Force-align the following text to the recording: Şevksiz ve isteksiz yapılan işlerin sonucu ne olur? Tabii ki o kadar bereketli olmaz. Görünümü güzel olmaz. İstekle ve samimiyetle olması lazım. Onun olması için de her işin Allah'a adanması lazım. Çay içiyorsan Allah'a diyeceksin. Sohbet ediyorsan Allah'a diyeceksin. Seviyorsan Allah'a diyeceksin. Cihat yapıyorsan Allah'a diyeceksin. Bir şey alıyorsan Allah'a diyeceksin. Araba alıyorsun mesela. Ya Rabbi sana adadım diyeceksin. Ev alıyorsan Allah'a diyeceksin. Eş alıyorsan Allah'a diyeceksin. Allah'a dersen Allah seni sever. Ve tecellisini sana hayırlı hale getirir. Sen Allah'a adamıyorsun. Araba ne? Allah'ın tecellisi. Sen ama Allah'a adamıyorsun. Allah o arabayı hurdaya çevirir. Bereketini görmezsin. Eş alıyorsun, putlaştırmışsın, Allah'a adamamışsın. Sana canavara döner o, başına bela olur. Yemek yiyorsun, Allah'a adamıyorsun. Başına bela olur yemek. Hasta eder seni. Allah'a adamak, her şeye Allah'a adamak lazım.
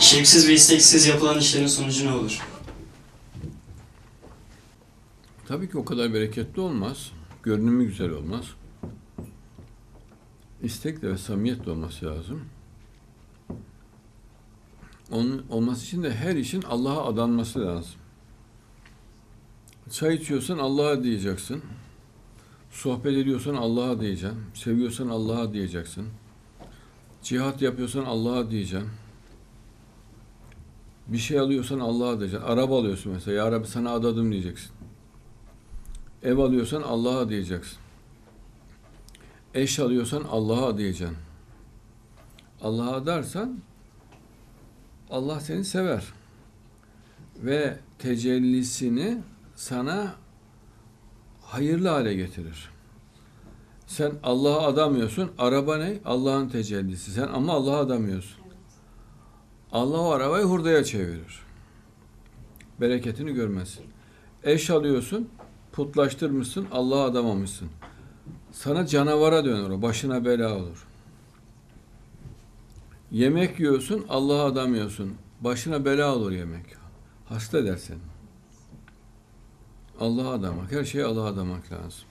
Şevksiz 0.00 0.48
ve 0.48 0.52
isteksiz 0.52 1.06
yapılan 1.06 1.38
işlerin 1.38 1.66
sonucu 1.66 2.06
ne 2.06 2.12
olur? 2.12 2.42
Tabii 5.46 5.70
ki 5.70 5.78
o 5.78 5.84
kadar 5.84 6.14
bereketli 6.14 6.60
olmaz. 6.60 7.12
Görünümü 7.42 7.86
güzel 7.86 8.10
olmaz. 8.10 8.44
İstekle 10.62 11.08
ve 11.08 11.18
samimiyetle 11.18 11.70
olması 11.70 12.06
lazım. 12.06 12.44
Onun 15.10 15.46
olması 15.50 15.84
için 15.84 16.02
de 16.02 16.14
her 16.14 16.36
işin 16.36 16.62
Allah'a 16.62 17.06
adanması 17.06 17.60
lazım. 17.60 17.94
Çay 19.90 20.14
içiyorsan 20.14 20.58
Allah'a 20.58 21.04
diyeceksin. 21.04 21.62
Sohbet 22.70 23.16
ediyorsan 23.16 23.54
Allah'a 23.54 24.00
diyeceksin. 24.00 24.38
Seviyorsan 24.54 25.08
Allah'a 25.08 25.52
diyeceksin. 25.52 26.06
Cihat 27.22 27.62
yapıyorsan 27.62 28.04
Allah'a 28.04 28.50
diyeceksin. 28.50 28.90
Bir 31.08 31.18
şey 31.18 31.38
alıyorsan 31.38 31.78
Allah'a 31.78 32.20
diyeceksin. 32.20 32.46
Araba 32.46 32.78
alıyorsun 32.78 33.12
mesela. 33.12 33.36
Ya 33.36 33.52
Rabbi 33.52 33.66
sana 33.66 33.90
adadım 33.90 34.32
diyeceksin. 34.32 34.70
Ev 36.22 36.38
alıyorsan 36.38 36.82
Allah'a 36.82 37.28
diyeceksin. 37.28 37.78
Eş 39.54 39.78
alıyorsan 39.78 40.24
Allah'a 40.30 40.78
diyeceksin. 40.78 41.16
Allah'a 42.62 43.06
dersen 43.06 43.60
Allah 45.10 45.40
seni 45.40 45.64
sever. 45.64 46.04
Ve 47.36 47.78
tecellisini 47.98 49.18
sana 49.54 50.14
hayırlı 51.42 51.88
hale 51.88 52.14
getirir. 52.14 52.70
Sen 53.86 54.12
Allah'a 54.22 54.66
adamıyorsun. 54.66 55.30
Araba 55.38 55.76
ne? 55.76 55.98
Allah'ın 56.04 56.48
tecellisi. 56.48 57.10
Sen 57.10 57.28
ama 57.28 57.52
Allah'a 57.52 57.78
adamıyorsun. 57.78 58.47
Allah 59.72 60.00
o 60.00 60.10
arabayı 60.10 60.44
hurdaya 60.44 60.84
çevirir. 60.84 61.42
Bereketini 62.80 63.32
görmezsin. 63.32 63.84
Eş 64.44 64.70
alıyorsun, 64.70 65.28
putlaştırmışsın, 65.72 66.66
Allah'a 66.72 67.04
adamamışsın. 67.04 67.68
Sana 68.52 68.86
canavara 68.86 69.44
döner 69.44 69.70
o, 69.70 69.82
başına 69.82 70.24
bela 70.24 70.56
olur. 70.56 70.86
Yemek 73.10 73.60
yiyorsun, 73.60 74.06
Allah'a 74.08 74.44
adamıyorsun. 74.44 75.14
Başına 75.40 75.84
bela 75.84 76.14
olur 76.14 76.32
yemek. 76.32 76.66
Hasta 77.28 77.58
eder 77.58 77.76
seni. 77.76 77.98
Allah'a 80.00 80.32
adamak, 80.32 80.72
her 80.72 80.84
şeye 80.84 81.04
Allah'a 81.04 81.26
adamak 81.26 81.72
lazım. 81.72 82.04